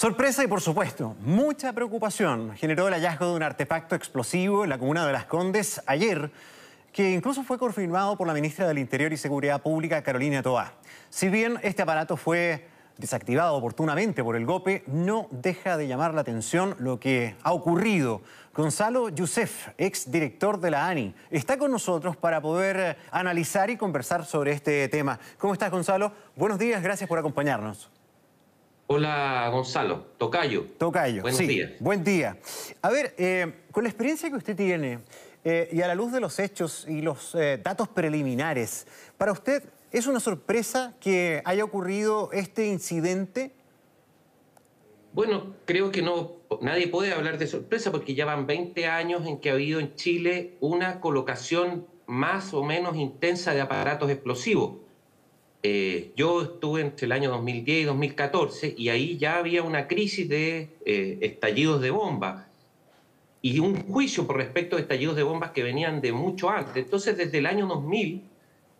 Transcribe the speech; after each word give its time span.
Sorpresa 0.00 0.42
y 0.42 0.46
por 0.46 0.62
supuesto, 0.62 1.14
mucha 1.20 1.74
preocupación 1.74 2.56
generó 2.56 2.88
el 2.88 2.94
hallazgo 2.94 3.26
de 3.26 3.34
un 3.34 3.42
artefacto 3.42 3.94
explosivo 3.94 4.64
en 4.64 4.70
la 4.70 4.78
comuna 4.78 5.06
de 5.06 5.12
Las 5.12 5.26
Condes 5.26 5.82
ayer, 5.84 6.30
que 6.90 7.10
incluso 7.10 7.42
fue 7.42 7.58
confirmado 7.58 8.16
por 8.16 8.26
la 8.26 8.32
ministra 8.32 8.66
del 8.66 8.78
Interior 8.78 9.12
y 9.12 9.18
Seguridad 9.18 9.60
Pública, 9.60 10.02
Carolina 10.02 10.42
Toá. 10.42 10.72
Si 11.10 11.28
bien 11.28 11.60
este 11.62 11.82
aparato 11.82 12.16
fue 12.16 12.66
desactivado 12.96 13.54
oportunamente 13.54 14.24
por 14.24 14.36
el 14.36 14.46
GOPE, 14.46 14.84
no 14.86 15.28
deja 15.32 15.76
de 15.76 15.86
llamar 15.86 16.14
la 16.14 16.22
atención 16.22 16.76
lo 16.78 16.98
que 16.98 17.36
ha 17.42 17.52
ocurrido. 17.52 18.22
Gonzalo 18.54 19.10
Youssef, 19.10 19.68
ex 19.76 20.10
director 20.10 20.60
de 20.60 20.70
la 20.70 20.88
ANI, 20.88 21.14
está 21.30 21.58
con 21.58 21.70
nosotros 21.70 22.16
para 22.16 22.40
poder 22.40 22.96
analizar 23.10 23.68
y 23.68 23.76
conversar 23.76 24.24
sobre 24.24 24.52
este 24.52 24.88
tema. 24.88 25.20
¿Cómo 25.36 25.52
estás, 25.52 25.70
Gonzalo? 25.70 26.14
Buenos 26.36 26.58
días, 26.58 26.82
gracias 26.82 27.06
por 27.06 27.18
acompañarnos. 27.18 27.90
Hola 28.92 29.48
Gonzalo, 29.52 30.06
Tocayo. 30.18 30.64
Tocayo, 30.76 31.22
Buenos 31.22 31.38
sí. 31.38 31.46
días. 31.46 31.70
Buen 31.78 32.02
día. 32.02 32.36
A 32.82 32.90
ver, 32.90 33.14
eh, 33.18 33.62
con 33.70 33.84
la 33.84 33.88
experiencia 33.88 34.28
que 34.28 34.34
usted 34.34 34.56
tiene 34.56 34.98
eh, 35.44 35.68
y 35.70 35.80
a 35.80 35.86
la 35.86 35.94
luz 35.94 36.10
de 36.10 36.18
los 36.18 36.40
hechos 36.40 36.86
y 36.88 37.00
los 37.00 37.36
eh, 37.36 37.60
datos 37.62 37.86
preliminares, 37.86 38.88
¿para 39.16 39.30
usted 39.30 39.62
es 39.92 40.08
una 40.08 40.18
sorpresa 40.18 40.92
que 40.98 41.40
haya 41.44 41.62
ocurrido 41.62 42.30
este 42.32 42.66
incidente? 42.66 43.52
Bueno, 45.12 45.54
creo 45.66 45.92
que 45.92 46.02
no, 46.02 46.32
nadie 46.60 46.88
puede 46.88 47.12
hablar 47.12 47.38
de 47.38 47.46
sorpresa 47.46 47.92
porque 47.92 48.16
ya 48.16 48.24
van 48.24 48.48
20 48.48 48.88
años 48.88 49.24
en 49.24 49.38
que 49.38 49.50
ha 49.50 49.52
habido 49.52 49.78
en 49.78 49.94
Chile 49.94 50.56
una 50.58 50.98
colocación 50.98 51.86
más 52.06 52.52
o 52.54 52.64
menos 52.64 52.96
intensa 52.96 53.54
de 53.54 53.60
aparatos 53.60 54.10
explosivos. 54.10 54.78
Eh, 55.62 56.12
yo 56.16 56.42
estuve 56.42 56.80
entre 56.80 57.04
el 57.04 57.12
año 57.12 57.30
2010 57.30 57.82
y 57.82 57.84
2014 57.84 58.74
y 58.78 58.88
ahí 58.88 59.18
ya 59.18 59.36
había 59.36 59.62
una 59.62 59.88
crisis 59.88 60.26
de 60.28 60.70
eh, 60.86 61.18
estallidos 61.20 61.82
de 61.82 61.90
bombas 61.90 62.46
y 63.42 63.58
un 63.58 63.86
juicio 63.86 64.26
por 64.26 64.36
respecto 64.36 64.76
de 64.76 64.82
estallidos 64.82 65.16
de 65.16 65.22
bombas 65.22 65.50
que 65.50 65.62
venían 65.62 66.00
de 66.00 66.12
mucho 66.12 66.48
antes. 66.48 66.84
Entonces, 66.84 67.16
desde 67.16 67.38
el 67.38 67.46
año 67.46 67.66
2000 67.66 68.22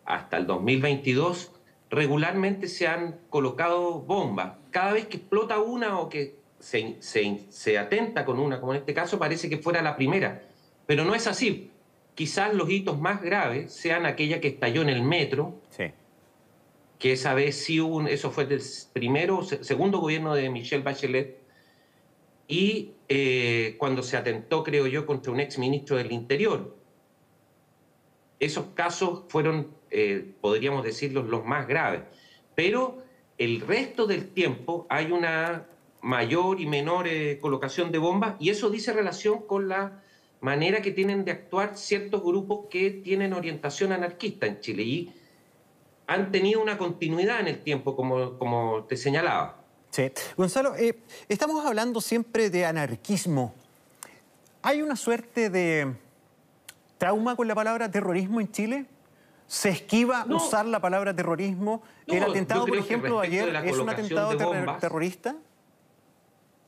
hasta 0.06 0.38
el 0.38 0.46
2022, 0.46 1.52
regularmente 1.90 2.66
se 2.66 2.86
han 2.86 3.18
colocado 3.28 4.00
bombas. 4.00 4.54
Cada 4.70 4.92
vez 4.92 5.06
que 5.06 5.18
explota 5.18 5.58
una 5.58 5.98
o 5.98 6.08
que 6.08 6.36
se, 6.58 6.96
se, 7.00 7.40
se 7.50 7.78
atenta 7.78 8.24
con 8.24 8.38
una, 8.38 8.58
como 8.58 8.72
en 8.72 8.80
este 8.80 8.94
caso, 8.94 9.18
parece 9.18 9.50
que 9.50 9.58
fuera 9.58 9.82
la 9.82 9.96
primera. 9.96 10.42
Pero 10.86 11.04
no 11.04 11.14
es 11.14 11.26
así. 11.26 11.70
Quizás 12.14 12.54
los 12.54 12.70
hitos 12.70 12.98
más 12.98 13.22
graves 13.22 13.72
sean 13.72 14.06
aquella 14.06 14.40
que 14.40 14.48
estalló 14.48 14.82
en 14.82 14.88
el 14.88 15.02
metro, 15.02 15.60
Sí. 15.70 15.84
Que 17.00 17.12
esa 17.12 17.34
vez 17.34 17.56
sí 17.56 17.80
hubo, 17.80 17.96
un- 17.96 18.06
eso 18.08 18.30
fue 18.30 18.44
del 18.44 18.62
primero, 18.92 19.42
se- 19.42 19.64
segundo 19.64 19.98
gobierno 19.98 20.34
de 20.34 20.50
Michelle 20.50 20.84
Bachelet, 20.84 21.40
y 22.46 22.92
eh, 23.08 23.74
cuando 23.78 24.02
se 24.02 24.16
atentó, 24.16 24.62
creo 24.62 24.86
yo, 24.86 25.06
contra 25.06 25.32
un 25.32 25.40
ex 25.40 25.58
ministro 25.58 25.96
del 25.96 26.12
Interior. 26.12 26.76
Esos 28.38 28.66
casos 28.74 29.24
fueron, 29.28 29.68
eh, 29.90 30.32
podríamos 30.40 30.84
decirlo, 30.84 31.22
los 31.22 31.44
más 31.44 31.66
graves. 31.66 32.02
Pero 32.54 33.02
el 33.38 33.60
resto 33.60 34.06
del 34.06 34.28
tiempo 34.28 34.86
hay 34.88 35.10
una 35.10 35.66
mayor 36.02 36.60
y 36.60 36.66
menor 36.66 37.06
eh, 37.08 37.38
colocación 37.40 37.92
de 37.92 37.98
bombas 37.98 38.34
y 38.40 38.50
eso 38.50 38.70
dice 38.70 38.92
relación 38.92 39.46
con 39.46 39.68
la 39.68 40.02
manera 40.40 40.80
que 40.82 40.90
tienen 40.90 41.24
de 41.24 41.32
actuar 41.32 41.76
ciertos 41.76 42.22
grupos 42.22 42.66
que 42.70 42.90
tienen 42.90 43.32
orientación 43.32 43.92
anarquista 43.92 44.46
en 44.46 44.60
Chile 44.60 44.82
y 44.82 45.14
han 46.10 46.32
tenido 46.32 46.60
una 46.60 46.76
continuidad 46.76 47.38
en 47.38 47.46
el 47.46 47.60
tiempo, 47.62 47.94
como, 47.94 48.36
como 48.36 48.82
te 48.88 48.96
señalaba. 48.96 49.58
Sí. 49.90 50.10
Gonzalo, 50.36 50.74
eh, 50.74 50.98
estamos 51.28 51.64
hablando 51.64 52.00
siempre 52.00 52.50
de 52.50 52.66
anarquismo. 52.66 53.54
¿Hay 54.60 54.82
una 54.82 54.96
suerte 54.96 55.50
de 55.50 55.94
trauma 56.98 57.36
con 57.36 57.46
la 57.46 57.54
palabra 57.54 57.88
terrorismo 57.92 58.40
en 58.40 58.50
Chile? 58.50 58.86
¿Se 59.46 59.68
esquiva 59.68 60.24
No. 60.26 60.38
usar 60.38 60.66
la 60.66 60.80
palabra 60.80 61.14
terrorismo? 61.14 61.80
No, 62.08 62.14
¿El 62.14 62.24
atentado, 62.24 62.66
por 62.66 62.76
ejemplo, 62.76 63.20
ayer 63.20 63.52
de 63.62 63.70
es 63.70 63.78
un 63.78 63.88
atentado 63.88 64.36
terrorista? 64.80 65.36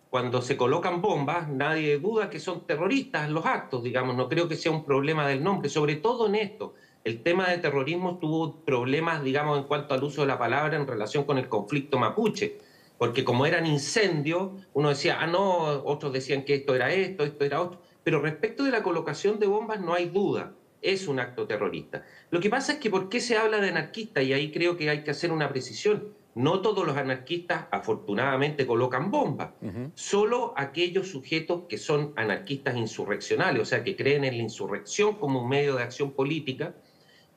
Cuando 0.09 0.41
se 0.41 0.56
colocan 0.56 1.03
bombas, 1.03 1.49
nadie 1.49 1.99
duda 1.99 2.31
que 2.31 2.39
son 2.39 2.65
terroristas 2.65 3.28
los 3.28 3.45
actos, 3.45 3.83
digamos, 3.83 4.15
no 4.15 4.28
creo 4.28 4.47
que 4.47 4.55
sea 4.55 4.71
un 4.71 4.84
problema 4.84 5.27
del 5.27 5.43
nombre, 5.43 5.69
sobre 5.69 5.97
todo 5.97 6.28
en 6.28 6.37
esto. 6.37 6.75
El 7.05 7.25
tema 7.25 7.49
de 7.51 7.59
terrorismo 7.59 8.19
tuvo 8.19 8.61
problemas, 8.65 9.25
digamos, 9.25 9.59
en 9.59 9.65
cuanto 9.65 9.93
al 9.93 10.05
uso 10.05 10.21
de 10.21 10.29
la 10.29 10.39
palabra 10.39 10.77
en 10.77 10.87
relación 10.87 11.25
con 11.25 11.37
el 11.37 11.49
conflicto 11.49 11.99
mapuche, 11.99 12.59
porque 12.97 13.25
como 13.25 13.45
eran 13.45 13.67
incendios, 13.67 14.51
uno 14.73 14.91
decía, 14.91 15.19
ah, 15.21 15.27
no, 15.27 15.83
otros 15.85 16.13
decían 16.13 16.45
que 16.45 16.55
esto 16.55 16.77
era 16.77 16.93
esto, 16.93 17.25
esto 17.25 17.45
era 17.45 17.61
otro, 17.61 17.83
pero 18.05 18.21
respecto 18.21 18.63
de 18.63 18.71
la 18.71 18.85
colocación 18.85 19.41
de 19.41 19.49
bombas 19.49 19.81
no 19.81 19.95
hay 19.95 20.11
duda, 20.11 20.53
es 20.81 21.09
un 21.09 21.19
acto 21.19 21.45
terrorista. 21.49 22.05
Lo 22.31 22.39
que 22.39 22.51
pasa 22.51 22.75
es 22.75 22.79
que 22.79 22.89
¿por 22.89 23.09
qué 23.09 23.21
se 23.21 23.37
habla 23.37 23.59
de 23.59 23.71
anarquista? 23.71 24.23
Y 24.23 24.33
ahí 24.33 24.53
creo 24.53 24.77
que 24.77 24.89
hay 24.89 25.03
que 25.03 25.11
hacer 25.11 25.33
una 25.33 25.49
precisión. 25.49 26.15
No 26.37 26.61
todos 26.61 26.87
los 26.87 26.97
anarquistas, 26.97 27.67
afortunadamente, 27.73 28.67
colocan 28.67 29.11
bombas 29.11 29.51
solo 29.95 30.55
aquellos 30.57 31.09
sujetos 31.09 31.65
que 31.69 31.79
son 31.79 32.13
anarquistas 32.17 32.77
insurreccionales, 32.77 33.61
o 33.61 33.65
sea, 33.67 33.83
que 33.83 33.97
creen 33.97 34.25
en 34.25 34.37
la 34.37 34.43
insurrección 34.45 35.17
como 35.17 35.43
un 35.43 35.49
medio 35.49 35.75
de 35.75 35.83
acción 35.83 36.13
política 36.13 36.75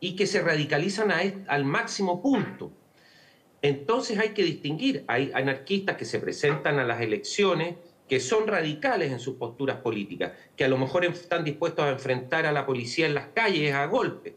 y 0.05 0.15
que 0.15 0.27
se 0.27 0.39
radicalizan 0.39 1.11
al 1.47 1.65
máximo 1.65 2.21
punto. 2.21 2.71
Entonces 3.63 4.19
hay 4.19 4.35
que 4.35 4.43
distinguir, 4.43 5.03
hay 5.07 5.31
anarquistas 5.33 5.97
que 5.97 6.05
se 6.05 6.19
presentan 6.19 6.77
a 6.77 6.83
las 6.83 7.01
elecciones, 7.01 7.77
que 8.07 8.19
son 8.19 8.45
radicales 8.45 9.11
en 9.11 9.19
sus 9.19 9.37
posturas 9.37 9.77
políticas, 9.77 10.33
que 10.55 10.63
a 10.63 10.67
lo 10.67 10.77
mejor 10.77 11.05
están 11.05 11.43
dispuestos 11.43 11.85
a 11.85 11.89
enfrentar 11.89 12.45
a 12.45 12.51
la 12.51 12.67
policía 12.67 13.07
en 13.07 13.15
las 13.15 13.29
calles 13.29 13.73
a 13.73 13.87
golpe, 13.87 14.35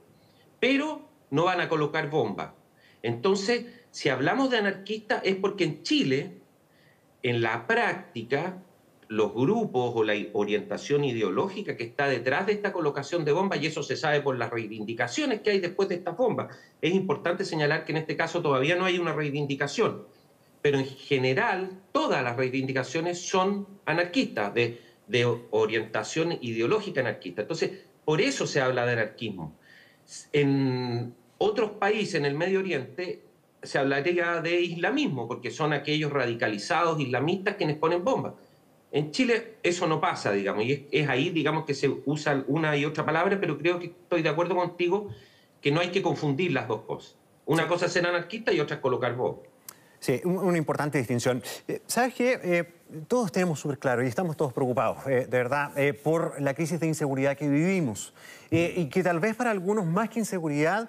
pero 0.59 1.07
no 1.29 1.45
van 1.45 1.61
a 1.61 1.69
colocar 1.69 2.09
bombas. 2.09 2.53
Entonces, 3.03 3.67
si 3.91 4.09
hablamos 4.09 4.49
de 4.49 4.57
anarquistas 4.57 5.21
es 5.23 5.37
porque 5.37 5.65
en 5.65 5.83
Chile 5.83 6.33
en 7.23 7.43
la 7.43 7.67
práctica, 7.67 8.63
los 9.09 9.33
grupos 9.33 9.93
o 9.95 10.05
la 10.05 10.15
orientación 10.35 11.05
ideológica 11.05 11.77
que 11.77 11.85
está 11.85 12.09
detrás 12.09 12.47
de 12.47 12.53
esta 12.53 12.73
colocación 12.73 13.25
de 13.25 13.33
bombas, 13.33 13.61
y 13.63 13.67
eso 13.67 13.83
se 13.83 13.97
sabe 13.97 14.21
por 14.21 14.37
las 14.37 14.51
reivindicaciones 14.51 15.41
que 15.41 15.51
hay 15.51 15.61
después 15.61 15.89
de 15.89 15.97
estas 15.97 16.17
bombas. 16.17 16.55
Es 16.83 16.93
importante 16.95 17.45
señalar 17.45 17.85
que 17.85 17.93
en 17.93 17.99
este 17.99 18.17
caso 18.17 18.43
todavía 18.43 18.77
no 18.77 18.85
hay 18.85 18.99
una 18.99 19.15
reivindicación, 19.15 20.05
pero 20.61 20.79
en 20.79 20.87
general 20.87 21.71
todas 21.93 22.23
las 22.23 22.37
reivindicaciones 22.37 23.21
son 23.21 23.67
anarquistas, 23.87 24.53
de, 24.53 24.81
de 25.07 25.25
orientación 25.51 26.39
ideológica 26.43 27.01
anarquista. 27.01 27.43
Entonces, 27.43 27.87
por 28.05 28.21
eso 28.21 28.47
se 28.47 28.61
habla 28.61 28.85
de 28.85 28.93
anarquismo. 28.93 29.57
En 30.33 31.15
otros 31.39 31.73
países 31.73 32.17
en 32.17 32.27
el 32.27 32.35
Medio 32.35 32.59
Oriente 32.59 33.23
se 33.63 33.79
hablaría 33.79 34.41
de 34.43 34.61
islamismo, 34.61 35.27
porque 35.27 35.51
son 35.51 35.73
aquellos 35.73 36.13
radicalizados 36.13 37.01
islamistas 37.01 37.57
quienes 37.57 37.77
ponen 37.77 38.05
bombas. 38.05 38.35
En 38.91 39.11
Chile 39.11 39.57
eso 39.63 39.87
no 39.87 40.01
pasa, 40.01 40.33
digamos, 40.33 40.65
y 40.65 40.73
es, 40.73 40.81
es 40.91 41.09
ahí, 41.09 41.31
digamos, 41.31 41.65
que 41.67 41.75
se 41.75 41.89
usa 42.07 42.43
una 42.47 42.77
y 42.77 42.85
otra 42.85 43.05
palabra, 43.05 43.39
pero 43.39 43.59
creo 43.59 43.79
que 43.79 43.87
estoy 43.87 44.23
de 44.23 44.29
acuerdo 44.31 44.55
contigo 44.57 45.09
que 45.61 45.71
no 45.71 45.81
hay 45.81 45.91
que 45.91 46.01
confundir 46.03 46.53
las 46.53 46.69
dos 46.69 46.83
cosas. 46.83 47.17
Una 47.45 47.69
cosa 47.69 47.87
es 47.87 47.93
ser 47.93 48.07
anarquista 48.07 48.53
y 48.53 48.61
otra 48.61 48.77
es 48.77 48.83
colocar 48.83 49.15
bombas. 49.15 49.47
Sí, 50.01 50.21
un- 50.25 50.39
una 50.39 50.57
importante 50.57 50.97
distinción. 50.99 51.43
Eh, 51.67 51.83
¿Sabes 51.87 52.15
qué? 52.15 52.41
Eh, 52.43 52.65
todos 53.07 53.33
tenemos 53.33 53.61
súper 53.61 53.79
claro 53.79 54.03
y 54.03 54.07
estamos 54.07 54.37
todos 54.37 54.53
preocupados, 54.53 54.99
eh, 55.07 55.27
de 55.29 55.39
verdad, 55.39 55.77
eh, 55.77 55.93
por 55.93 56.41
la 56.41 56.55
crisis 56.55 56.81
de 56.81 56.87
inseguridad 56.87 57.37
que 57.37 57.49
vivimos. 57.49 58.15
Eh, 58.51 58.75
y 58.79 58.87
que 58.87 59.03
tal 59.03 59.21
vez 59.21 59.37
para 59.37 59.51
algunos 59.51 59.85
más 59.85 60.09
que 60.09 60.21
inseguridad, 60.21 60.89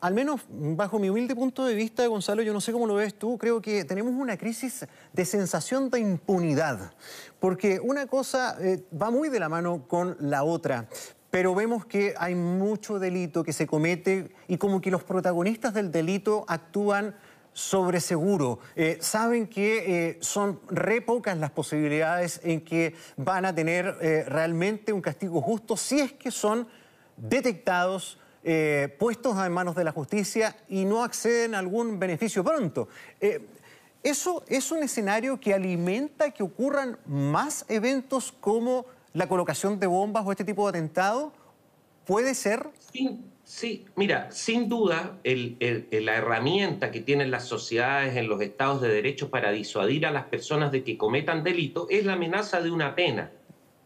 al 0.00 0.12
menos 0.12 0.40
bajo 0.48 0.98
mi 0.98 1.08
humilde 1.08 1.36
punto 1.36 1.64
de 1.64 1.74
vista, 1.74 2.04
Gonzalo, 2.06 2.42
yo 2.42 2.52
no 2.52 2.60
sé 2.60 2.72
cómo 2.72 2.88
lo 2.88 2.94
ves 2.94 3.14
tú, 3.14 3.38
creo 3.38 3.62
que 3.62 3.84
tenemos 3.84 4.12
una 4.14 4.36
crisis 4.36 4.86
de 5.12 5.24
sensación 5.24 5.88
de 5.88 6.00
impunidad. 6.00 6.92
Porque 7.38 7.78
una 7.78 8.06
cosa 8.08 8.58
va 9.00 9.10
muy 9.10 9.28
de 9.28 9.38
la 9.38 9.48
mano 9.48 9.84
con 9.86 10.16
la 10.18 10.42
otra. 10.42 10.88
Pero 11.30 11.54
vemos 11.54 11.86
que 11.86 12.14
hay 12.18 12.34
mucho 12.34 12.98
delito 12.98 13.44
que 13.44 13.52
se 13.52 13.68
comete 13.68 14.32
y 14.48 14.56
como 14.56 14.80
que 14.80 14.90
los 14.90 15.04
protagonistas 15.04 15.72
del 15.72 15.92
delito 15.92 16.44
actúan 16.48 17.14
sobre 17.60 18.00
seguro. 18.00 18.58
Eh, 18.74 18.96
saben 19.00 19.46
que 19.46 20.08
eh, 20.08 20.18
son 20.20 20.60
re 20.68 21.02
pocas 21.02 21.36
las 21.36 21.50
posibilidades 21.50 22.40
en 22.42 22.62
que 22.62 22.94
van 23.18 23.44
a 23.44 23.54
tener 23.54 23.98
eh, 24.00 24.24
realmente 24.26 24.94
un 24.94 25.02
castigo 25.02 25.42
justo 25.42 25.76
si 25.76 26.00
es 26.00 26.12
que 26.12 26.30
son 26.30 26.66
detectados, 27.16 28.18
puestos 28.98 29.36
en 29.44 29.52
manos 29.52 29.74
de 29.74 29.84
la 29.84 29.92
justicia 29.92 30.56
y 30.66 30.86
no 30.86 31.04
acceden 31.04 31.54
a 31.54 31.58
algún 31.58 31.98
beneficio 31.98 32.42
pronto. 32.42 32.88
¿Eso 34.02 34.44
es 34.48 34.70
un 34.70 34.82
escenario 34.82 35.38
que 35.38 35.52
alimenta 35.52 36.30
que 36.30 36.42
ocurran 36.42 36.96
más 37.04 37.66
eventos 37.68 38.32
como 38.32 38.86
la 39.12 39.28
colocación 39.28 39.78
de 39.78 39.86
bombas 39.86 40.24
o 40.24 40.30
este 40.30 40.46
tipo 40.46 40.64
de 40.64 40.78
atentado? 40.78 41.34
¿Puede 42.06 42.34
ser? 42.34 42.66
Sin, 42.90 43.29
Sí, 43.50 43.84
mira, 43.96 44.30
sin 44.30 44.68
duda 44.68 45.18
la 45.24 46.14
herramienta 46.14 46.92
que 46.92 47.00
tienen 47.00 47.32
las 47.32 47.48
sociedades 47.48 48.16
en 48.16 48.28
los 48.28 48.40
estados 48.40 48.80
de 48.80 48.86
derecho 48.86 49.28
para 49.28 49.50
disuadir 49.50 50.06
a 50.06 50.12
las 50.12 50.26
personas 50.26 50.70
de 50.70 50.84
que 50.84 50.96
cometan 50.96 51.42
delito 51.42 51.88
es 51.90 52.04
la 52.04 52.12
amenaza 52.12 52.62
de 52.62 52.70
una 52.70 52.94
pena. 52.94 53.32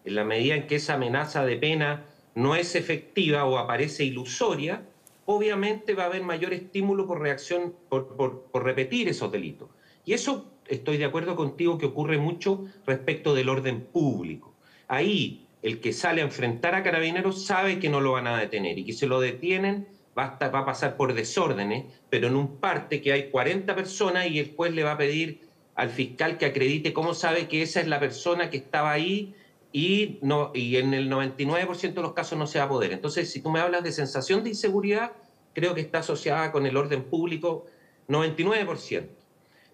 En 0.05 0.17
la 0.17 0.25
medida 0.25 0.55
en 0.55 0.67
que 0.67 0.77
esa 0.77 0.95
amenaza 0.95 1.47
de 1.47 1.57
pena 1.57 2.05
no 2.35 2.55
es 2.57 2.75
efectiva 2.75 3.47
o 3.47 3.57
aparece 3.57 4.05
ilusoria, 4.05 4.83
obviamente 5.25 5.95
va 5.95 6.03
a 6.03 6.07
haber 6.09 6.25
mayor 6.25 6.53
estímulo 6.53 7.07
por 7.07 7.23
reacción, 7.23 7.75
por, 7.89 8.17
por 8.17 8.65
repetir 8.65 9.09
esos 9.09 9.33
delitos. 9.33 9.71
Y 10.05 10.13
eso 10.13 10.45
estoy 10.69 10.99
de 10.99 11.07
acuerdo 11.07 11.37
contigo 11.37 11.79
que 11.79 11.87
ocurre 11.87 12.19
mucho 12.19 12.67
respecto 12.87 13.35
del 13.35 13.49
orden 13.49 13.81
público. 13.81 14.53
Ahí 14.89 15.44
el 15.65 15.81
que 15.81 15.95
sale 15.95 16.21
a 16.21 16.25
enfrentar 16.25 16.75
a 16.75 16.83
carabineros 16.83 17.47
sabe 17.47 17.79
que 17.79 17.89
no 17.89 18.03
lo 18.03 18.13
van 18.13 18.27
a 18.27 18.39
detener 18.39 18.79
y 18.79 18.85
que 18.85 18.93
se 18.93 19.07
lo 19.07 19.19
detienen 19.19 19.89
va 20.17 20.37
a, 20.39 20.49
va 20.51 20.59
a 20.61 20.67
pasar 20.67 20.99
por 20.99 21.15
desórdenes, 21.15 21.87
pero 22.11 22.29
en 22.29 22.37
un 22.37 22.59
parte 22.59 23.01
que 23.01 23.15
hay 23.15 23.31
40 23.31 23.75
personas 23.75 24.27
y 24.27 24.39
el 24.39 24.55
juez 24.55 24.75
le 24.75 24.85
va 24.85 24.93
a 24.93 24.99
pedir 24.99 25.41
al 25.75 25.89
fiscal 25.89 26.37
que 26.37 26.45
acredite 26.45 26.93
cómo 26.93 27.15
sabe 27.15 27.49
que 27.49 27.63
esa 27.63 27.81
es 27.81 27.89
la 27.89 27.99
persona 27.99 28.51
que 28.51 28.59
estaba 28.59 28.93
ahí 28.93 29.35
y, 29.73 30.19
no, 30.21 30.53
y 30.55 30.77
en 30.77 30.93
el 30.93 31.11
99% 31.11 31.95
de 31.95 32.03
los 32.03 32.13
casos 32.13 32.39
no 32.39 32.47
se 32.47 32.59
va 32.59 32.67
a 32.67 32.69
poder. 32.69 32.93
Entonces, 32.93 33.33
si 33.33 33.41
tú 33.41 33.51
me 33.51 33.61
hablas 33.61 33.83
de 33.83 33.91
sensación 33.91 34.45
de 34.45 34.51
inseguridad, 34.51 35.13
creo 35.55 35.75
que 35.75 35.81
está 35.81 36.01
asociada 36.01 36.53
con 36.53 36.67
el 36.67 36.77
orden 36.77 37.05
público 37.05 37.65
99%. 38.09 39.09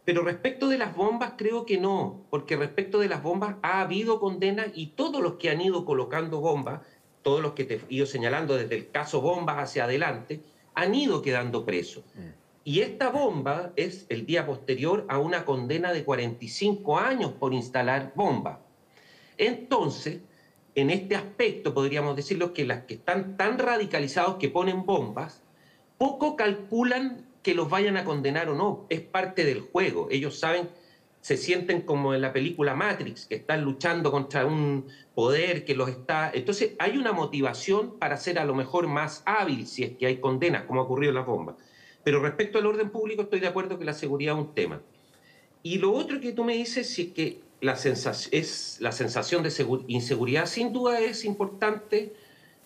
Pero 0.05 0.23
respecto 0.23 0.69
de 0.69 0.79
las 0.79 0.97
bombas, 0.97 1.35
creo 1.37 1.67
que 1.67 1.79
no, 1.79 2.23
porque 2.31 2.57
respecto 2.57 2.99
de 2.99 3.09
las 3.09 3.23
bombas 3.23 3.57
ha 3.63 3.81
habido 3.81 4.19
condenas 4.19 4.69
y 4.75 4.89
todos 4.89 5.23
los 5.23 5.35
que 5.35 5.51
han 5.51 5.61
ido 5.61 5.85
colocando 5.85 6.41
bombas, 6.41 6.81
todos 7.23 7.43
los 7.43 7.53
que 7.53 7.65
te 7.65 7.75
he 7.75 7.81
ido 7.89 8.07
señalando 8.07 8.57
desde 8.57 8.77
el 8.77 8.91
caso 8.91 9.21
bombas 9.21 9.59
hacia 9.59 9.85
adelante, 9.85 10.41
han 10.75 10.95
ido 10.95 11.21
quedando 11.23 11.65
presos. 11.65 12.05
Y 12.65 12.81
esta 12.81 13.11
bomba 13.11 13.73
es 13.77 14.07
el 14.09 14.27
día 14.27 14.47
posterior 14.47 15.05
a 15.09 15.19
una 15.19 15.45
condena 15.45 15.93
de 15.93 16.05
45 16.05 16.99
años 16.99 17.33
por 17.33 17.53
instalar 17.53 18.13
bombas. 18.15 18.59
Entonces, 19.39 20.21
en 20.75 20.91
este 20.91 21.17
aspecto 21.17 21.75
podríamos 21.75 22.17
decirlo 22.17 22.53
que 22.53 22.65
las 22.65 22.85
que 22.85 22.95
están 22.95 23.37
tan 23.37 23.59
radicalizados 23.59 24.37
que 24.37 24.49
ponen 24.49 24.85
bombas, 24.85 25.43
poco 25.99 26.37
calculan 26.37 27.27
que 27.43 27.55
los 27.55 27.69
vayan 27.69 27.97
a 27.97 28.05
condenar 28.05 28.49
o 28.49 28.55
no, 28.55 28.87
es 28.89 29.01
parte 29.01 29.45
del 29.45 29.61
juego. 29.61 30.09
Ellos 30.11 30.39
saben, 30.39 30.69
se 31.21 31.37
sienten 31.37 31.83
como 31.83 32.15
en 32.15 32.21
la 32.21 32.33
película 32.33 32.75
Matrix, 32.75 33.27
que 33.27 33.37
están 33.37 33.63
luchando 33.63 34.11
contra 34.11 34.47
un 34.47 34.87
poder 35.15 35.65
que 35.65 35.75
los 35.75 35.89
está... 35.89 36.31
Entonces 36.33 36.73
hay 36.79 36.99
una 36.99 37.13
motivación 37.13 37.99
para 37.99 38.17
ser 38.17 38.39
a 38.39 38.45
lo 38.45 38.55
mejor 38.55 38.89
más 38.89 39.23
hábil 39.27 39.67
si 39.67 39.85
es 39.85 39.97
que 39.97 40.07
hay 40.07 40.19
condenas, 40.19 40.65
como 40.65 40.81
ha 40.81 40.85
ocurrido 40.85 41.11
en 41.11 41.17
las 41.17 41.27
bombas. 41.27 41.57
Pero 42.05 42.21
respecto 42.21 42.59
al 42.59 42.67
orden 42.67 42.91
público 42.91 43.23
estoy 43.23 43.41
de 43.41 43.49
acuerdo 43.49 43.79
que 43.79 43.85
la 43.85 43.95
seguridad 43.95 44.35
es 44.35 44.41
un 44.41 44.55
tema. 44.55 44.81
Y 45.63 45.79
lo 45.79 45.93
otro 45.93 46.21
que 46.21 46.33
tú 46.33 46.45
me 46.45 46.55
dices 46.55 46.99
es 46.99 47.13
que 47.13 47.41
la 47.61 47.77
sensación, 47.77 48.31
es 48.33 48.79
la 48.81 48.93
sensación 48.93 49.43
de 49.43 49.53
inseguridad 49.89 50.47
sin 50.47 50.73
duda 50.73 51.01
es 51.01 51.25
importante. 51.25 52.15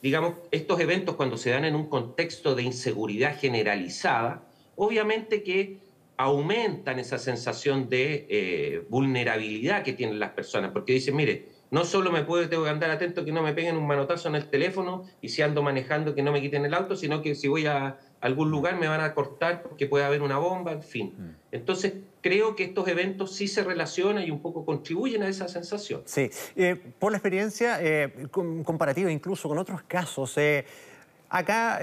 Digamos, 0.00 0.35
estos 0.53 0.79
eventos 0.81 1.17
cuando 1.17 1.37
se 1.37 1.50
dan 1.50 1.65
en 1.65 1.75
un 1.75 1.88
contexto 1.88 2.55
de 2.55 2.62
inseguridad 2.62 3.37
generalizada, 3.38 4.47
obviamente 4.76 5.43
que 5.43 5.79
aumentan 6.17 6.99
esa 6.99 7.19
sensación 7.19 7.88
de 7.88 8.26
eh, 8.29 8.87
vulnerabilidad 8.88 9.82
que 9.82 9.93
tienen 9.93 10.21
las 10.21 10.31
personas, 10.31 10.71
porque 10.73 10.93
dicen, 10.93 11.17
mire, 11.17 11.49
no 11.71 11.85
solo 11.85 12.12
me 12.12 12.23
puedo, 12.23 12.49
tengo 12.49 12.65
que 12.65 12.71
andar 12.71 12.91
atento 12.91 13.25
que 13.25 13.32
no 13.32 13.43
me 13.43 13.53
peguen 13.53 13.76
un 13.76 13.87
manotazo 13.87 14.29
en 14.29 14.37
el 14.37 14.49
teléfono 14.49 15.05
y 15.21 15.31
si 15.31 15.43
ando 15.43 15.62
manejando 15.62 16.15
que 16.15 16.23
no 16.23 16.31
me 16.31 16.41
quiten 16.41 16.65
el 16.65 16.73
auto, 16.73 16.94
sino 16.94 17.21
que 17.21 17.35
si 17.35 17.49
voy 17.49 17.67
a 17.67 17.99
algún 18.21 18.50
lugar 18.50 18.79
me 18.79 18.87
van 18.87 19.00
a 19.00 19.12
cortar 19.12 19.62
porque 19.62 19.87
puede 19.87 20.05
haber 20.05 20.23
una 20.23 20.38
bomba, 20.38 20.73
en 20.73 20.82
fin. 20.85 21.15
Mm. 21.19 21.37
Entonces, 21.50 21.94
creo 22.21 22.55
que 22.55 22.65
estos 22.65 22.87
eventos 22.87 23.35
sí 23.35 23.49
se 23.49 23.65
relacionan 23.65 24.23
y 24.23 24.31
un 24.31 24.41
poco 24.41 24.65
contribuyen 24.65 25.25
a 25.25 25.29
esa 25.29 25.49
sensación. 25.49 26.03
Sí, 26.05 26.31
eh, 26.55 26.76
por 26.99 27.11
la 27.11 27.19
experiencia 27.19 27.79
eh, 27.82 28.29
comparativa 28.31 29.11
incluso 29.11 29.49
con 29.49 29.59
otros 29.59 29.82
casos, 29.82 30.37
acá 31.29 31.81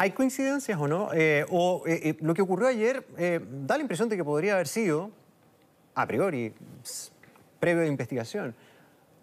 ¿Hay 0.00 0.12
coincidencias 0.12 0.80
o 0.80 0.88
no? 0.88 1.10
Eh, 1.12 1.44
o 1.50 1.82
eh, 1.86 2.00
eh, 2.02 2.16
lo 2.22 2.32
que 2.32 2.40
ocurrió 2.40 2.68
ayer 2.68 3.04
da 3.66 3.76
la 3.76 3.82
impresión 3.82 4.08
de 4.08 4.16
que 4.16 4.24
podría 4.24 4.54
haber 4.54 4.66
sido, 4.66 5.10
a 5.94 6.06
priori, 6.06 6.54
previo 7.58 7.82
de 7.82 7.88
investigación, 7.88 8.54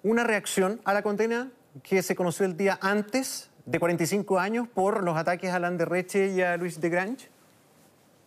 una 0.03 0.23
reacción 0.23 0.79
a 0.83 0.93
la 0.93 1.01
condena 1.01 1.51
que 1.81 2.03
se 2.03 2.15
conoció 2.15 2.45
el 2.45 2.55
día 2.55 2.77
antes 2.79 3.49
de 3.65 3.79
45 3.79 4.37
años 4.37 4.67
por 4.67 5.03
los 5.03 5.17
ataques 5.17 5.51
a 5.51 5.57
Landerreche 5.57 6.27
y 6.35 6.43
a 6.43 6.57
Luis 6.57 6.79
de 6.79 6.89
Grange? 6.89 7.27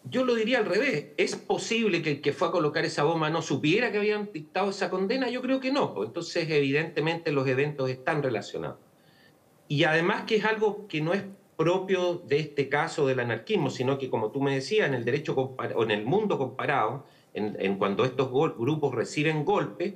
Yo 0.02 0.25
lo 0.25 0.35
diría 0.35 0.58
al 0.58 0.67
revés. 0.67 1.11
¿Es 1.19 1.37
posible 1.37 2.02
que 2.02 2.11
el 2.11 2.20
que 2.20 2.32
fue 2.32 2.49
a 2.49 2.50
colocar 2.50 2.85
esa 2.85 3.05
bomba 3.05 3.31
no 3.31 3.43
supiera 3.43 3.93
que 3.93 3.99
habían 3.99 4.29
dictado 4.32 4.70
esa 4.70 4.91
condena? 4.91 5.31
Yo 5.31 5.41
creo 5.41 5.61
que 5.61 5.70
no. 5.70 5.94
Pues 5.94 6.08
entonces, 6.08 6.50
evidentemente, 6.50 7.31
los 7.31 7.47
eventos 7.47 7.88
están 7.88 8.25
relacionados. 8.25 8.79
Y 9.69 9.85
además 9.85 10.25
que 10.25 10.35
es 10.35 10.44
algo 10.44 10.88
que 10.88 11.00
no 11.00 11.14
es 11.14 11.23
propio 11.61 12.23
de 12.27 12.39
este 12.39 12.71
caso 12.71 13.07
del 13.07 13.21
anarquismo, 13.21 13.69
sino 13.69 13.99
que, 13.99 14.09
como 14.09 14.31
tú 14.31 14.41
me 14.41 14.55
decías, 14.55 14.89
en 14.89 14.95
el 14.95 15.05
derecho 15.05 15.35
o 15.35 15.83
en 15.83 15.91
el 15.91 16.07
mundo 16.07 16.39
comparado, 16.39 17.05
en, 17.35 17.77
cuando 17.77 18.07
estos 18.07 18.31
grupos 18.31 18.95
reciben 18.95 19.45
golpes, 19.45 19.93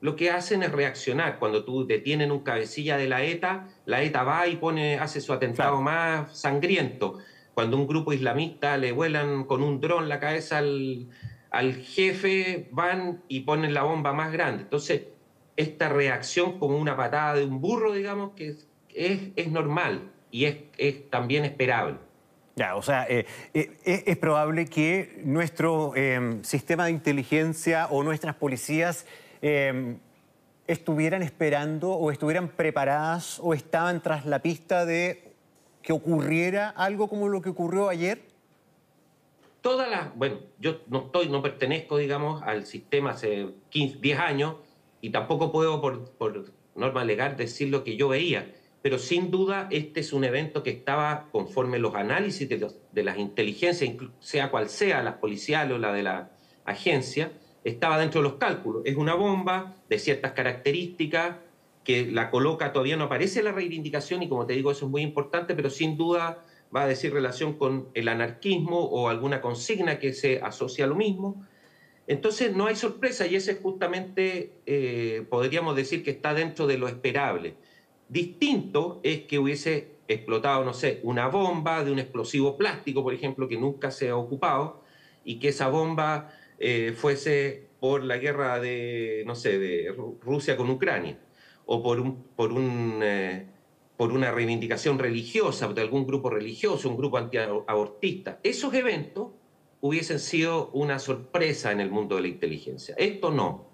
lo 0.00 0.14
que 0.14 0.30
hacen 0.30 0.62
es 0.62 0.70
reaccionar. 0.70 1.40
Cuando 1.40 1.64
tú 1.64 1.84
detienen 1.84 2.30
un 2.30 2.44
cabecilla 2.44 2.96
de 2.96 3.08
la 3.08 3.24
ETA, 3.24 3.66
la 3.84 4.00
ETA 4.04 4.22
va 4.22 4.46
y 4.46 4.58
pone, 4.58 5.00
hace 5.00 5.20
su 5.20 5.32
atentado 5.32 5.82
más 5.82 6.38
sangriento. 6.38 7.18
Cuando 7.52 7.76
un 7.76 7.88
grupo 7.88 8.12
islamista 8.12 8.76
le 8.76 8.92
vuelan 8.92 9.42
con 9.42 9.64
un 9.64 9.80
dron 9.80 10.08
la 10.08 10.20
cabeza 10.20 10.58
al, 10.58 11.08
al 11.50 11.74
jefe, 11.74 12.68
van 12.70 13.24
y 13.26 13.40
ponen 13.40 13.74
la 13.74 13.82
bomba 13.82 14.12
más 14.12 14.30
grande. 14.30 14.62
Entonces, 14.62 15.02
esta 15.56 15.88
reacción 15.88 16.60
como 16.60 16.78
una 16.78 16.96
patada 16.96 17.34
de 17.34 17.44
un 17.44 17.60
burro, 17.60 17.92
digamos, 17.92 18.34
que 18.36 18.50
es, 18.50 18.68
es 19.34 19.50
normal 19.50 20.12
y 20.30 20.44
es, 20.44 21.10
también 21.10 21.44
esperable. 21.44 21.96
Ya, 22.56 22.74
o 22.74 22.82
sea, 22.82 23.06
eh, 23.08 23.24
eh, 23.54 23.70
es 23.84 24.16
probable 24.16 24.66
que 24.66 25.20
nuestro 25.24 25.94
em, 25.94 26.42
sistema 26.42 26.86
de 26.86 26.90
inteligencia 26.90 27.86
o 27.86 28.02
nuestras 28.02 28.34
policías 28.34 29.06
em, 29.40 29.98
estuvieran 30.66 31.22
esperando 31.22 31.92
o 31.92 32.10
estuvieran 32.10 32.48
preparadas 32.48 33.38
o 33.42 33.54
estaban 33.54 34.02
tras 34.02 34.26
la 34.26 34.40
pista 34.40 34.84
de 34.84 35.34
que 35.82 35.92
ocurriera 35.92 36.68
algo 36.68 37.08
como 37.08 37.28
lo 37.28 37.40
que 37.40 37.50
ocurrió 37.50 37.88
ayer. 37.88 38.22
Todas 39.60 39.88
las, 39.88 40.14
bueno, 40.16 40.40
yo 40.58 40.80
no 40.88 41.06
estoy, 41.06 41.28
no 41.28 41.42
pertenezco, 41.42 41.96
digamos, 41.96 42.42
al 42.42 42.66
sistema 42.66 43.10
hace 43.10 43.50
15, 43.70 43.98
10 44.00 44.18
años 44.18 44.56
y 45.00 45.10
tampoco 45.10 45.52
puedo 45.52 45.80
por, 45.80 46.10
por 46.10 46.52
norma 46.74 47.04
legal 47.04 47.36
decir 47.36 47.68
lo 47.68 47.84
que 47.84 47.96
yo 47.96 48.08
veía 48.08 48.52
pero 48.88 48.98
sin 48.98 49.30
duda 49.30 49.68
este 49.70 50.00
es 50.00 50.14
un 50.14 50.24
evento 50.24 50.62
que 50.62 50.70
estaba 50.70 51.28
conforme 51.30 51.78
los 51.78 51.94
análisis 51.94 52.48
de, 52.48 53.04
las 53.04 53.18
inteligencias, 53.18 53.92
sea 54.18 54.50
cual 54.50 54.70
sea, 54.70 55.02
la 55.02 55.20
policial 55.20 55.70
o 55.72 55.78
la 55.78 55.92
de 55.92 56.02
la 56.02 56.30
agencia, 56.64 57.32
estaba 57.64 57.98
dentro 57.98 58.22
de 58.22 58.30
los 58.30 58.38
cálculos. 58.38 58.80
Es 58.86 58.96
una 58.96 59.12
bomba 59.12 59.76
de 59.90 59.98
ciertas 59.98 60.32
características 60.32 61.36
que 61.84 62.10
la 62.10 62.30
coloca, 62.30 62.72
todavía 62.72 62.96
no 62.96 63.04
aparece 63.04 63.42
la 63.42 63.52
reivindicación 63.52 64.22
y 64.22 64.28
como 64.30 64.46
te 64.46 64.54
digo, 64.54 64.70
eso 64.70 64.86
es 64.86 64.90
muy 64.90 65.02
importante, 65.02 65.54
pero 65.54 65.68
sin 65.68 65.98
duda 65.98 66.42
va 66.74 66.84
a 66.84 66.86
decir 66.86 67.12
relación 67.12 67.58
con 67.58 67.90
el 67.92 68.08
anarquismo 68.08 68.78
o 68.78 69.10
alguna 69.10 69.42
consigna 69.42 69.98
que 69.98 70.14
se 70.14 70.40
asocia 70.40 70.86
a 70.86 70.88
lo 70.88 70.94
mismo. 70.94 71.46
Entonces 72.06 72.56
no 72.56 72.68
hay 72.68 72.76
sorpresa 72.76 73.26
y 73.26 73.36
ese 73.36 73.52
es 73.52 73.60
justamente, 73.60 74.54
eh, 74.64 75.26
podríamos 75.28 75.76
decir 75.76 76.02
que 76.02 76.10
está 76.10 76.32
dentro 76.32 76.66
de 76.66 76.78
lo 76.78 76.88
esperable. 76.88 77.56
Distinto 78.08 79.00
es 79.02 79.22
que 79.22 79.38
hubiese 79.38 79.98
explotado, 80.08 80.64
no 80.64 80.72
sé, 80.72 81.00
una 81.02 81.28
bomba 81.28 81.84
de 81.84 81.92
un 81.92 81.98
explosivo 81.98 82.56
plástico, 82.56 83.02
por 83.02 83.12
ejemplo, 83.12 83.48
que 83.48 83.58
nunca 83.58 83.90
se 83.90 84.08
ha 84.08 84.16
ocupado, 84.16 84.82
y 85.24 85.38
que 85.38 85.48
esa 85.48 85.68
bomba 85.68 86.30
eh, 86.58 86.94
fuese 86.96 87.68
por 87.80 88.02
la 88.02 88.16
guerra 88.16 88.58
de, 88.60 89.22
no 89.26 89.34
sé, 89.34 89.58
de 89.58 89.94
Rusia 90.22 90.56
con 90.56 90.70
Ucrania, 90.70 91.18
o 91.66 91.82
por, 91.82 92.00
un, 92.00 92.22
por, 92.34 92.52
un, 92.52 93.00
eh, 93.02 93.46
por 93.98 94.12
una 94.12 94.32
reivindicación 94.32 94.98
religiosa 94.98 95.68
de 95.68 95.82
algún 95.82 96.06
grupo 96.06 96.30
religioso, 96.30 96.88
un 96.88 96.96
grupo 96.96 97.18
antiabortista. 97.18 98.40
Esos 98.42 98.72
eventos 98.72 99.28
hubiesen 99.80 100.18
sido 100.18 100.70
una 100.72 100.98
sorpresa 100.98 101.70
en 101.72 101.80
el 101.80 101.90
mundo 101.90 102.16
de 102.16 102.22
la 102.22 102.28
inteligencia. 102.28 102.94
Esto 102.96 103.30
no. 103.30 103.67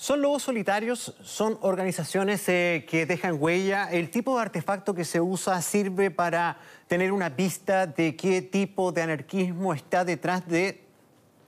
¿Son 0.00 0.22
lobos 0.22 0.44
solitarios? 0.44 1.14
¿Son 1.22 1.58
organizaciones 1.60 2.48
eh, 2.48 2.86
que 2.88 3.04
dejan 3.04 3.36
huella? 3.38 3.90
¿El 3.90 4.10
tipo 4.10 4.34
de 4.34 4.40
artefacto 4.40 4.94
que 4.94 5.04
se 5.04 5.20
usa 5.20 5.60
sirve 5.60 6.10
para 6.10 6.56
tener 6.88 7.12
una 7.12 7.36
pista 7.36 7.86
de 7.86 8.16
qué 8.16 8.40
tipo 8.40 8.92
de 8.92 9.02
anarquismo 9.02 9.74
está 9.74 10.02
detrás 10.06 10.48
de 10.48 10.80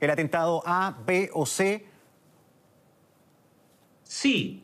el 0.00 0.10
atentado 0.10 0.62
A, 0.66 0.98
B 1.06 1.30
o 1.32 1.46
C? 1.46 1.86
Sí. 4.02 4.62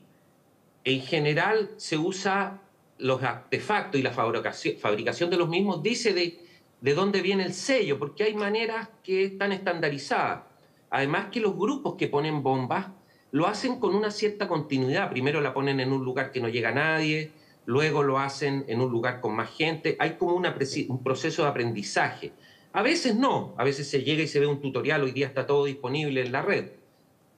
En 0.85 1.01
general 1.01 1.71
se 1.79 1.97
usa 1.97 2.61
los 2.99 3.23
artefactos 3.23 3.99
y 3.99 4.03
la 4.03 4.13
fabricación 4.13 5.31
de 5.31 5.39
los 5.39 5.49
mismos 5.49 5.83
dice 5.83 6.13
de, 6.13 6.39
de 6.83 6.93
dónde 6.93 7.23
viene 7.23 7.45
el 7.45 7.55
sello, 7.55 7.99
porque 7.99 8.25
hay 8.25 8.35
maneras 8.35 8.91
que 9.03 9.25
están 9.25 9.51
estandarizadas. 9.51 10.43
Además 10.91 11.29
que 11.33 11.41
los 11.41 11.57
grupos 11.57 11.95
que 11.95 12.09
ponen 12.09 12.43
bombas 12.43 12.98
lo 13.31 13.47
hacen 13.47 13.79
con 13.79 13.95
una 13.95 14.11
cierta 14.11 14.49
continuidad. 14.49 15.11
Primero 15.11 15.41
la 15.41 15.55
ponen 15.55 15.81
en 15.81 15.93
un 15.93 16.05
lugar 16.05 16.33
que 16.33 16.41
no 16.41 16.49
llega 16.49 16.71
a 16.71 16.75
nadie, 16.75 17.33
luego 17.67 18.03
lo 18.03 18.19
hacen 18.19 18.65
en 18.69 18.81
un 18.81 18.91
lugar 18.91 19.21
con 19.21 19.35
más 19.37 19.51
gente. 19.51 19.97
Hay 19.99 20.13
como 20.13 20.35
un 20.35 21.03
proceso 21.03 21.43
de 21.43 21.49
aprendizaje. 21.49 22.33
A 22.73 22.83
veces 22.83 23.17
no, 23.17 23.55
a 23.57 23.65
veces 23.65 23.89
se 23.89 24.03
llega 24.03 24.23
y 24.23 24.29
se 24.29 24.41
ve 24.41 24.47
un 24.47 24.61
tutorial, 24.61 25.03
hoy 25.03 25.13
día 25.13 25.27
está 25.27 25.47
todo 25.47 25.65
disponible 25.65 26.21
en 26.21 26.33
la 26.33 26.43
red, 26.43 26.73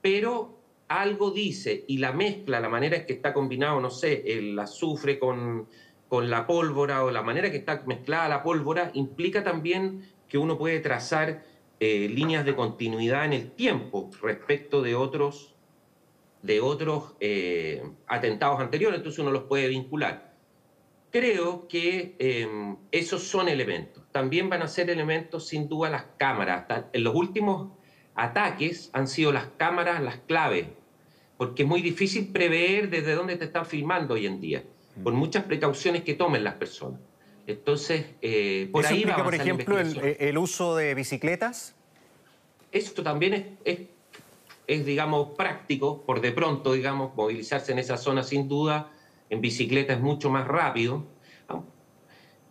pero 0.02 0.59
algo 0.88 1.30
dice 1.30 1.85
y 1.87 1.99
la 1.99 2.12
mezcla, 2.12 2.59
la 2.59 2.68
manera 2.68 2.97
en 2.97 3.06
que 3.06 3.12
está 3.12 3.32
combinado, 3.32 3.80
no 3.80 3.90
sé, 3.90 4.25
el 4.26 4.59
azufre 4.59 5.20
con, 5.20 5.68
con 6.09 6.28
la 6.28 6.47
pólvora 6.49 7.04
o 7.04 7.12
la 7.12 7.23
manera 7.23 7.50
que 7.50 7.59
está 7.59 7.85
mezclada 7.87 8.28
la 8.28 8.42
pólvora, 8.42 8.90
implica 8.94 9.44
también 9.44 10.02
que 10.28 10.37
uno 10.37 10.59
puede 10.59 10.80
trazar 10.80 11.44
eh, 11.78 12.09
líneas 12.09 12.44
de 12.44 12.56
continuidad 12.56 13.25
en 13.25 13.32
el 13.32 13.52
tiempo 13.52 14.11
respecto 14.20 14.82
de 14.82 14.97
otros, 14.97 15.50
de 16.42 16.61
otros 16.61 17.14
eh, 17.20 17.82
atentados 18.06 18.61
anteriores, 18.61 18.99
entonces 18.99 19.18
uno 19.18 19.30
los 19.30 19.44
puede 19.44 19.68
vincular. 19.68 20.35
Creo 21.11 21.66
que 21.66 22.14
em, 22.18 22.76
esos 22.92 23.25
son 23.25 23.49
elementos. 23.49 24.04
También 24.12 24.49
van 24.49 24.62
a 24.62 24.68
ser 24.68 24.90
elementos, 24.90 25.49
sin 25.49 25.68
duda, 25.68 25.90
las 25.90 26.04
cámaras. 26.16 26.66
En 26.92 27.04
los 27.04 27.14
últimos 27.14 27.73
ataques 28.14 28.90
han 28.92 29.09
sido 29.09 29.32
las 29.32 29.49
cámaras 29.56 30.02
las 30.02 30.18
claves 30.18 30.66
porque 31.40 31.62
es 31.62 31.68
muy 31.70 31.80
difícil 31.80 32.28
prever 32.28 32.90
desde 32.90 33.14
dónde 33.14 33.35
te 33.35 33.47
están 33.47 33.64
filmando 33.64 34.12
hoy 34.12 34.26
en 34.26 34.42
día, 34.42 34.62
mm. 34.97 35.02
por 35.02 35.14
muchas 35.14 35.44
precauciones 35.44 36.04
que 36.04 36.12
tomen 36.12 36.44
las 36.44 36.56
personas. 36.56 37.00
Entonces, 37.47 38.04
eh, 38.20 38.68
por 38.70 38.85
ahí 38.85 39.04
va 39.04 39.25
por 39.25 39.35
ejemplo, 39.35 39.78
el, 39.80 40.37
uso 40.37 40.76
de 40.76 40.94
bicicletas? 40.94 41.75
Esto 42.70 43.02
también 43.02 43.32
es, 43.32 43.47
es, 43.64 43.78
digamos, 44.79 45.31
práctico, 45.37 46.03
por 46.03 46.21
de 46.21 46.33
pronto, 46.33 46.73
digamos, 46.73 47.15
movilizarse 47.17 47.73
en 47.73 47.79
esa 47.79 47.97
zona 47.97 48.23
sin 48.23 48.49
duda, 48.49 48.93
en 49.29 49.41
bicicleta 49.41 49.95
es 49.95 50.00
mucho 50.00 50.31
más 50.31 50.47
rápido, 50.47 51.05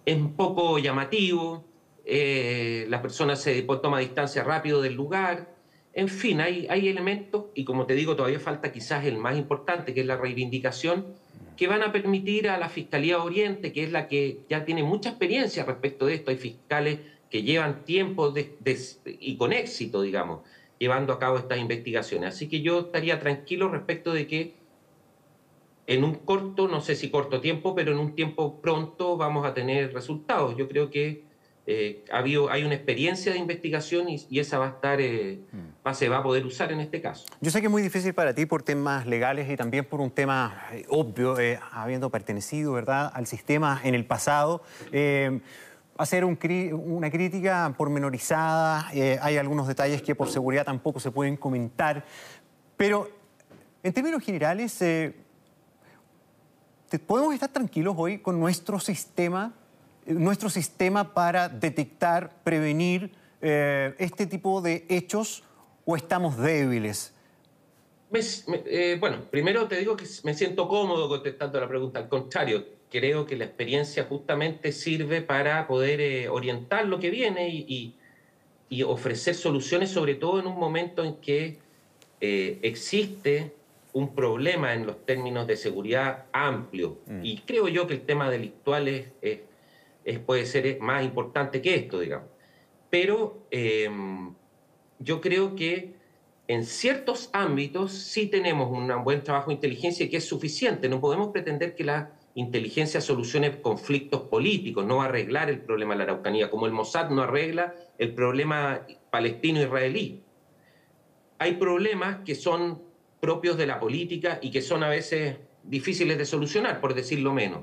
es 0.06 0.16
un 0.16 0.34
poco 0.34 0.80
llamativo, 0.80 1.66
eh, 2.06 2.86
la 2.90 3.02
persona 3.02 3.36
se 3.36 3.62
toma 3.62 4.00
distancia 4.00 4.44
rápido 4.44 4.82
del 4.82 4.96
lugar, 4.96 5.56
en 5.94 6.08
fin, 6.08 6.42
hay, 6.42 6.68
hay 6.70 6.88
elementos, 6.88 7.46
y 7.54 7.64
como 7.64 7.86
te 7.86 7.94
digo, 7.96 8.16
todavía 8.16 8.40
falta 8.40 8.72
quizás 8.72 9.06
el 9.06 9.18
más 9.18 9.38
importante, 9.38 9.94
que 9.94 10.02
es 10.02 10.06
la 10.06 10.18
reivindicación, 10.18 11.14
que 11.58 11.68
van 11.68 11.84
a 11.84 11.92
permitir 11.92 12.48
a 12.50 12.58
la 12.58 12.70
Fiscalía 12.70 13.22
Oriente, 13.22 13.74
que 13.74 13.84
es 13.84 13.92
la 13.92 14.08
que 14.08 14.40
ya 14.50 14.66
tiene 14.66 14.84
mucha 14.84 15.10
experiencia 15.10 15.66
respecto 15.66 16.06
de 16.06 16.16
esto, 16.16 16.32
hay 16.32 16.38
fiscales 16.38 17.00
que 17.30 17.44
llevan 17.44 17.84
tiempo 17.84 18.34
y 19.06 19.38
con 19.38 19.54
éxito, 19.54 20.02
digamos, 20.02 20.42
llevando 20.80 21.14
a 21.14 21.20
cabo 21.20 21.38
estas 21.38 21.60
investigaciones. 21.60 22.34
Así 22.34 22.48
que 22.48 22.62
yo 22.62 22.80
estaría 22.80 23.20
tranquilo 23.20 23.70
respecto 23.70 24.14
de 24.14 24.26
que 24.26 24.56
en 25.86 26.04
un 26.04 26.16
corto, 26.16 26.68
no 26.68 26.82
sé 26.82 26.96
si 26.96 27.10
corto 27.10 27.42
tiempo, 27.42 27.76
pero 27.76 27.92
en 27.92 28.00
un 28.00 28.16
tiempo 28.16 28.62
pronto 28.62 29.18
vamos 29.18 29.46
a 29.46 29.54
tener 29.54 29.94
resultados. 29.94 30.56
Yo 30.56 30.68
creo 30.68 30.90
que 30.90 31.24
eh, 31.66 32.04
hay 32.12 32.64
una 32.64 32.74
experiencia 32.74 33.32
de 33.32 33.38
investigación 33.38 34.08
y, 34.10 34.40
esa 34.40 34.58
va 34.58 34.66
a 34.66 34.70
estar, 34.70 35.02
eh, 35.02 35.40
mm. 35.52 35.94
se 35.94 36.10
va 36.10 36.18
a 36.18 36.24
poder 36.24 36.46
usar 36.46 36.72
en 36.72 36.80
este 36.80 37.02
caso. 37.02 37.26
Yo 37.42 37.52
sé 37.52 37.60
que 37.60 37.68
es 37.68 37.72
muy 37.72 37.82
difícil 37.82 38.14
para 38.14 38.34
ti 38.34 38.46
por 38.46 38.64
temas 38.64 39.06
legales 39.06 39.50
y 39.50 39.56
también 39.56 39.86
por 39.86 40.00
un 40.00 40.10
tema 40.10 40.64
eh, 40.72 40.86
obvio, 40.90 41.36
habiendo 41.72 42.10
pertenecido 42.10 42.74
¿verdad? 42.74 43.12
al 43.14 43.28
sistema 43.28 43.82
en 43.84 43.94
el 43.96 44.06
pasado 44.06 44.64
hacer 46.00 46.26
una 46.26 47.12
crítica 47.12 47.74
pormenorizada, 47.78 48.88
hay 48.88 49.38
algunos 49.38 49.68
detalles 49.68 50.02
que 50.02 50.16
por 50.16 50.30
seguridad 50.30 50.66
tampoco 50.66 51.00
se 51.00 51.12
pueden 51.12 51.38
comentar, 51.38 52.06
pero 52.78 53.10
en 53.84 53.94
términos 53.94 54.24
generales, 54.24 54.80
¿podemos 57.06 57.34
estar 57.34 57.50
tranquilos 57.50 57.96
hoy 57.98 58.20
con 58.20 58.40
nuestro 58.40 58.80
sistema 58.80 59.54
nuestro 60.16 60.50
sistema 60.50 61.14
para 61.14 61.50
detectar, 61.50 62.42
prevenir 62.44 63.12
eh, 63.42 63.94
este 63.98 64.26
tipo 64.26 64.62
de 64.62 64.86
hechos 64.90 65.44
o 65.86 65.96
estamos 65.96 66.38
débiles? 66.38 67.14
Eh, 68.66 68.98
bueno, 69.00 69.18
primero 69.30 69.68
te 69.68 69.78
digo 69.78 69.96
que 69.96 70.06
me 70.24 70.34
siento 70.34 70.68
cómodo 70.68 71.08
contestando 71.08 71.60
la 71.60 71.68
pregunta. 71.68 72.00
Al 72.00 72.10
contrario, 72.10 72.66
creo 72.90 73.26
que 73.26 73.36
la 73.36 73.46
experiencia 73.46 74.04
justamente 74.04 74.72
sirve 74.72 75.22
para 75.22 75.68
poder 75.68 76.02
eh, 76.02 76.30
orientar 76.30 76.86
lo 76.86 77.00
que 77.00 77.10
viene 77.10 77.50
y, 77.50 77.96
ofrecer 78.86 79.34
soluciones, 79.34 79.90
sobre 79.90 80.14
todo 80.14 80.40
en 80.40 80.46
un 80.46 80.60
momento 80.60 81.04
en 81.04 81.16
que 81.16 81.58
existe 82.22 83.52
un 83.94 84.14
problema 84.14 84.76
en 84.76 84.86
los 84.86 85.04
términos 85.08 85.48
de 85.48 85.58
seguridad 85.58 86.26
amplio. 86.34 87.00
Mm. 87.08 87.22
Y 87.24 87.38
creo 87.40 87.68
yo 87.68 87.88
que 87.88 87.96
el 87.96 88.02
tema 88.02 88.30
delictual 88.30 88.88
es 88.88 89.40
puede 90.26 90.46
ser 90.46 90.80
más 90.80 91.04
importante 91.04 91.62
que 91.62 91.76
esto, 91.76 92.00
digamos. 92.00 92.28
Pero 92.90 93.46
em, 93.52 94.34
yo 95.00 95.22
creo 95.22 95.56
que 95.56 95.94
en 96.48 96.66
ciertos 96.66 97.30
ámbitos 97.32 97.94
sí 97.94 98.28
tenemos 98.28 98.72
un 98.72 99.04
buen 99.04 99.24
trabajo 99.24 99.50
de 99.50 99.56
inteligencia 99.56 100.10
que 100.10 100.18
es 100.18 100.26
suficiente. 100.26 100.90
No 100.90 101.00
podemos 101.00 101.30
pretender 101.30 101.76
que 101.76 101.84
la 101.84 102.12
inteligencia 102.36 103.02
solucione 103.02 103.62
conflictos 103.62 104.22
políticos, 104.22 104.86
no 104.86 104.98
va 104.98 105.06
a 105.06 105.08
arreglar 105.08 105.50
el 105.50 105.62
problema 105.62 105.94
de 105.94 105.98
la 106.00 106.04
Araucanía, 106.06 106.50
como 106.50 106.66
el 106.66 106.72
Mossad 106.72 107.10
no 107.10 107.24
arregla 107.24 107.76
el 107.98 108.14
problema 108.14 108.86
palestino-israelí. 109.10 110.24
Hay 111.38 111.54
problemas 111.54 112.20
que 112.26 112.36
son 112.36 112.82
propios 113.20 113.58
de 113.58 113.68
la 113.68 113.80
política 113.80 114.40
y 114.42 114.52
que 114.52 114.62
son 114.62 114.84
a 114.84 114.90
veces 114.90 115.38
difíciles 115.64 116.18
de 116.18 116.26
solucionar, 116.26 116.80
por 116.82 116.94
decirlo 116.94 117.34
menos. 117.34 117.62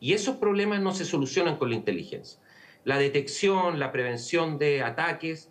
Y 0.00 0.12
esos 0.12 0.36
problemas 0.36 0.80
no 0.80 0.92
se 0.92 1.04
solucionan 1.04 1.56
con 1.56 1.70
la 1.70 1.76
inteligencia. 1.76 2.40
La 2.84 2.98
detección, 2.98 3.78
la 3.78 3.92
prevención 3.92 4.58
de 4.58 4.82
ataques, 4.82 5.50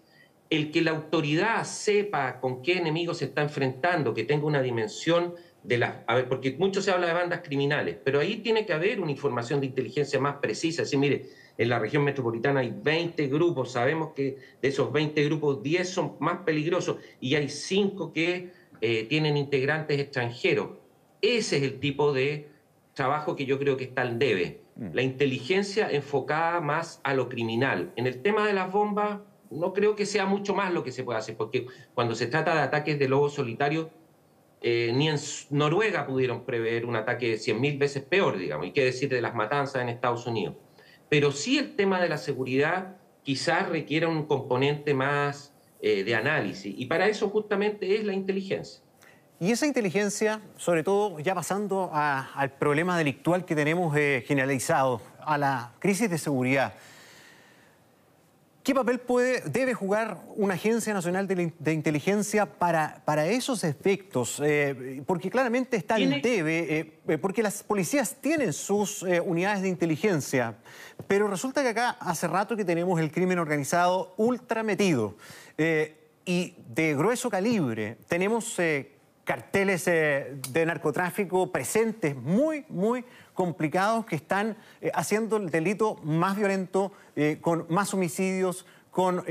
el 0.50 0.72
que 0.72 0.82
la 0.82 0.92
autoridad 0.92 1.66
sepa 1.66 2.40
con 2.40 2.62
qué 2.62 2.78
enemigo 2.78 3.14
se 3.14 3.26
está 3.26 3.42
enfrentando, 3.42 4.14
que 4.14 4.24
tenga 4.24 4.46
una 4.46 4.62
dimensión 4.62 5.36
de 5.68 5.78
las... 5.78 5.96
A 6.08 6.16
ver, 6.16 6.30
porque 6.30 6.56
mucho 6.58 6.82
se 6.82 6.92
habla 6.92 7.08
de 7.08 7.14
bandas 7.14 7.42
criminales, 7.44 7.98
pero 8.02 8.22
ahí 8.22 8.38
tiene 8.38 8.66
que 8.66 8.72
haber 8.72 9.02
una 9.02 9.12
información 9.12 9.60
de 9.60 9.66
inteligencia 9.66 10.18
más 10.18 10.38
precisa. 10.38 10.84
Así, 10.84 10.96
mire, 10.96 11.26
en 11.58 11.68
la 11.68 11.78
región 11.78 12.06
metropolitana 12.06 12.62
hay 12.62 12.74
20 12.74 13.28
grupos, 13.28 13.74
sabemos 13.74 14.14
que 14.16 14.38
de 14.62 14.68
esos 14.68 14.94
20 14.94 15.26
grupos 15.26 15.62
10 15.62 15.90
son 15.90 16.16
más 16.20 16.40
peligrosos 16.46 16.98
y 17.20 17.36
hay 17.36 17.50
5 17.50 18.14
que 18.14 18.52
eh, 18.80 19.06
tienen 19.10 19.36
integrantes 19.36 20.00
extranjeros. 20.00 20.70
Ese 21.22 21.58
es 21.58 21.64
el 21.64 21.80
tipo 21.82 22.14
de 22.14 22.48
trabajo 22.94 23.36
que 23.36 23.46
yo 23.46 23.60
creo 23.60 23.76
que 23.76 23.84
está 23.84 24.04
al 24.04 24.18
debe. 24.20 24.62
Mm. 24.78 24.94
La 24.94 25.02
inteligencia 25.02 25.92
enfocada 25.92 26.62
más 26.62 27.02
a 27.04 27.14
lo 27.14 27.28
criminal. 27.28 27.92
En 27.98 28.08
el 28.08 28.22
tema 28.22 28.48
de 28.48 28.54
las 28.54 28.72
bombas, 28.72 29.20
no 29.52 29.74
creo 29.74 29.98
que 29.98 30.06
sea 30.06 30.26
mucho 30.26 30.56
más 30.56 30.74
lo 30.74 30.84
que 30.84 30.94
se 30.94 31.04
puede 31.04 31.20
hacer, 31.20 31.36
porque 31.36 31.68
cuando 31.94 32.16
se 32.16 32.28
trata 32.28 32.56
de 32.56 32.62
ataques 32.62 32.98
de 32.98 33.10
lobos 33.10 33.34
solitarios, 33.34 33.88
eh, 34.62 34.92
ni 34.94 35.08
en 35.08 35.18
Noruega 35.52 36.08
pudieron 36.08 36.44
prever 36.44 36.86
un 36.86 36.96
ataque 36.96 37.30
de 37.30 37.36
100.000 37.36 37.78
veces 37.78 38.04
peor, 38.04 38.38
digamos, 38.38 38.68
y 38.68 38.72
qué 38.72 38.86
decir 38.86 39.10
de 39.10 39.22
las 39.22 39.36
matanzas 39.36 39.82
en 39.82 39.90
Estados 39.90 40.26
Unidos. 40.26 40.56
Pero 41.10 41.32
sí 41.32 41.58
el 41.58 41.76
tema 41.76 42.02
de 42.02 42.10
la 42.10 42.18
seguridad 42.18 42.98
quizás 43.24 43.70
requiere 43.70 44.08
un 44.08 44.26
componente 44.26 44.94
más 44.94 45.54
eh, 45.82 46.04
de 46.04 46.16
análisis, 46.16 46.74
y 46.78 46.86
para 46.88 47.08
eso 47.08 47.30
justamente 47.30 47.96
es 47.96 48.04
la 48.04 48.14
inteligencia. 48.14 48.82
Y 49.40 49.52
esa 49.52 49.68
inteligencia, 49.68 50.42
sobre 50.56 50.84
todo 50.84 51.20
ya 51.20 51.36
pasando 51.36 51.92
al 51.94 52.52
problema 52.54 52.98
delictual 52.98 53.46
que 53.46 53.56
tenemos 53.56 53.96
eh, 53.96 54.24
generalizado, 54.26 55.00
a 55.24 55.38
la 55.38 55.74
crisis 55.80 56.10
de 56.10 56.18
seguridad, 56.18 56.74
¿qué 58.68 58.76
papel 58.76 59.00
puede, 59.00 59.40
debe 59.46 59.74
jugar 59.74 60.26
una 60.36 60.56
agencia 60.56 60.94
nacional 60.94 61.26
de, 61.26 61.74
inteligencia 61.74 62.46
para, 62.46 63.02
para, 63.06 63.26
esos 63.26 63.64
efectos? 63.64 64.42
Eh, 64.44 65.02
porque 65.08 65.30
claramente 65.30 65.78
está 65.78 65.98
en 65.98 66.22
debe, 66.22 66.92
eh, 67.08 67.18
porque 67.18 67.42
las 67.42 67.64
policías 67.64 68.18
tienen 68.20 68.52
sus 68.52 69.04
unidades 69.04 69.62
de 69.62 69.70
inteligencia, 69.70 70.58
pero 71.08 71.30
resulta 71.30 71.64
que 71.64 71.70
acá 71.70 71.92
hace 71.92 72.28
rato 72.28 72.58
que 72.58 72.66
tenemos 72.66 73.00
el 73.00 73.10
crimen 73.10 73.40
organizado 73.40 74.14
ultra 74.18 74.64
metido 74.64 75.16
y 76.26 76.56
de 76.68 76.94
grueso 76.94 77.30
calibre. 77.30 77.96
Tenemos 78.10 78.60
carteles 79.28 79.86
eh, 79.88 80.38
de 80.50 80.66
narcotráfico 80.66 81.52
presentes, 81.52 82.16
muy, 82.16 82.66
muy 82.70 83.04
complicados, 83.34 84.06
que 84.06 84.16
están 84.16 84.56
eh, 84.82 84.90
haciendo 84.96 85.36
el 85.36 85.50
delito 85.52 85.98
más 86.02 86.38
violento, 86.38 86.94
eh, 87.16 87.38
con 87.42 87.66
más 87.70 87.94
homicidios, 87.94 88.66
con 88.90 89.24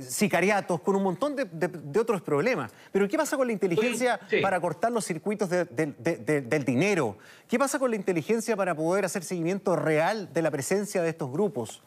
sicariatos, 0.00 0.78
con 0.82 0.96
un 0.96 1.02
montón 1.02 1.34
de, 1.34 1.98
otros 1.98 2.20
problemas. 2.20 2.72
Pero 2.92 3.08
¿qué 3.08 3.16
pasa 3.16 3.38
con 3.38 3.46
la 3.46 3.54
inteligencia 3.54 4.20
para 4.42 4.60
cortar 4.60 4.92
los 4.92 5.06
circuitos 5.06 5.48
del 5.48 6.64
dinero? 6.66 7.16
¿Qué 7.48 7.58
pasa 7.58 7.78
con 7.78 7.88
la 7.88 7.96
inteligencia 7.96 8.54
para 8.54 8.74
poder 8.74 9.06
hacer 9.06 9.24
seguimiento 9.24 9.76
real 9.76 10.30
de 10.30 10.42
la 10.42 10.50
presencia 10.50 11.00
de 11.00 11.08
estos 11.08 11.32
grupos? 11.32 11.82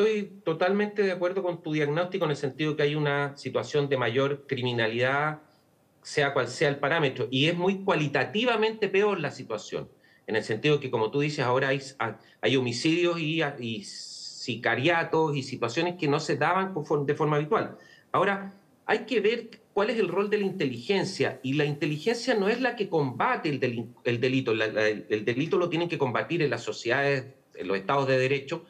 Estoy 0.00 0.40
totalmente 0.44 1.02
de 1.02 1.12
acuerdo 1.12 1.42
con 1.42 1.62
tu 1.62 1.74
diagnóstico 1.74 2.24
en 2.24 2.30
el 2.30 2.36
sentido 2.38 2.74
que 2.74 2.84
hay 2.84 2.94
una 2.94 3.36
situación 3.36 3.86
de 3.90 3.98
mayor 3.98 4.46
criminalidad, 4.46 5.42
sea 6.00 6.32
cual 6.32 6.48
sea 6.48 6.70
el 6.70 6.78
parámetro, 6.78 7.28
y 7.30 7.48
es 7.48 7.54
muy 7.54 7.84
cualitativamente 7.84 8.88
peor 8.88 9.20
la 9.20 9.30
situación, 9.30 9.90
en 10.26 10.36
el 10.36 10.42
sentido 10.42 10.80
que, 10.80 10.90
como 10.90 11.10
tú 11.10 11.20
dices, 11.20 11.44
ahora 11.44 11.68
hay, 11.68 11.82
hay 12.40 12.56
homicidios 12.56 13.20
y, 13.20 13.42
y 13.58 13.84
sicariatos 13.84 15.36
y 15.36 15.42
situaciones 15.42 15.96
que 15.96 16.08
no 16.08 16.18
se 16.18 16.38
daban 16.38 16.74
de 17.04 17.14
forma 17.14 17.36
habitual. 17.36 17.76
Ahora, 18.10 18.54
hay 18.86 19.00
que 19.00 19.20
ver 19.20 19.50
cuál 19.74 19.90
es 19.90 19.98
el 19.98 20.08
rol 20.08 20.30
de 20.30 20.38
la 20.38 20.46
inteligencia, 20.46 21.40
y 21.42 21.52
la 21.52 21.66
inteligencia 21.66 22.34
no 22.34 22.48
es 22.48 22.62
la 22.62 22.74
que 22.74 22.88
combate 22.88 23.50
el, 23.50 23.60
delito, 23.60 24.00
el 24.52 25.24
delito 25.26 25.58
lo 25.58 25.68
tienen 25.68 25.90
que 25.90 25.98
combatir 25.98 26.40
en 26.40 26.48
las 26.48 26.62
sociedades, 26.62 27.34
en 27.54 27.68
los 27.68 27.76
estados 27.76 28.08
de 28.08 28.18
derecho, 28.18 28.64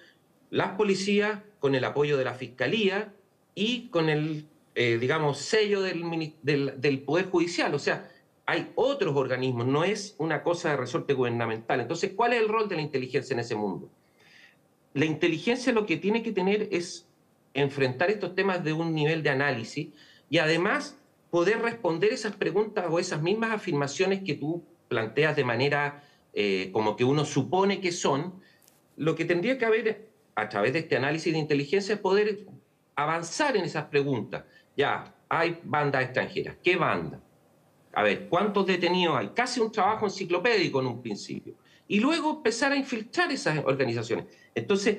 las 0.51 0.73
policías 0.73 1.41
con 1.59 1.75
el 1.75 1.85
apoyo 1.85 2.17
de 2.17 2.25
la 2.25 2.35
Fiscalía 2.35 3.13
y 3.55 3.89
con 3.89 4.09
el, 4.09 4.47
eh, 4.75 4.99
digamos, 5.01 5.39
sello 5.39 5.83
del, 5.83 6.35
del, 6.43 7.01
Poder 7.01 7.27
Judicial. 7.27 7.75
O 7.75 7.79
sea, 7.79 8.11
hay 8.47 8.73
otros 8.75 9.17
organismos, 9.17 9.67
no 9.67 9.85
es 9.85 10.15
una 10.19 10.43
cosa 10.43 10.71
de 10.71 10.77
resorte 10.77 11.15
gubernamental. 11.15 11.81
Entonces, 11.81 12.13
¿cuál 12.17 12.33
es 12.33 12.41
el 12.41 12.49
rol 12.49 12.69
de 12.69 12.77
la 12.77 12.83
inteligencia 12.83 13.35
en 13.35 13.41
ese 13.41 13.55
mundo? 13.55 13.89
La 14.93 15.05
inteligencia 15.05 15.73
lo 15.73 15.87
que 15.87 15.97
tiene 15.97 16.23
que 16.23 16.33
tener 16.33 16.69
es 16.73 17.07
enfrentar 17.55 18.11
estos 18.11 18.35
temas 18.35 18.65
de 18.65 18.73
un 18.73 18.95
nivel 18.95 19.23
de 19.23 19.31
análisis 19.31 19.89
y 20.29 20.39
además 20.39 20.97
poder 21.31 21.61
responder 21.61 22.13
esas 22.13 22.35
preguntas 22.35 22.87
o 22.89 22.99
esas 22.99 23.23
mismas 23.23 23.53
afirmaciones 23.53 24.23
que 24.23 24.35
tú 24.35 24.65
planteas 24.89 25.37
de 25.37 25.45
manera 25.45 26.03
eh, 26.33 26.71
como 26.73 26.97
que 26.97 27.05
uno 27.05 27.25
supone 27.25 27.81
que 27.81 27.93
son, 27.93 28.35
lo 28.97 29.15
que 29.15 29.25
tendría 29.25 29.59
que 29.59 29.65
haber 29.65 30.10
a 30.35 30.49
través 30.49 30.73
de 30.73 30.81
este 30.81 30.97
análisis 30.97 31.33
de 31.33 31.39
inteligencia, 31.39 32.01
poder 32.01 32.47
avanzar 32.97 33.57
en 33.57 33.65
esas 33.65 33.85
preguntas. 33.87 34.45
Ya, 34.77 35.15
hay 35.29 35.59
bandas 35.65 36.05
extranjeras. 36.05 36.57
¿Qué 36.63 36.77
banda? 36.77 37.21
A 37.93 38.03
ver, 38.03 38.29
¿cuántos 38.29 38.67
detenidos 38.67 39.17
hay? 39.17 39.29
Casi 39.29 39.61
un 39.61 39.73
trabajo 39.73 40.07
enciclopédico 40.07 40.81
en 40.81 40.87
un 40.87 41.03
principio. 41.03 41.55
Y 41.89 41.99
luego 41.99 42.37
empezar 42.37 42.73
a 42.73 42.77
infiltrar 42.77 43.33
esas 43.33 43.59
organizaciones. 43.65 44.27
Entonces, 44.55 44.99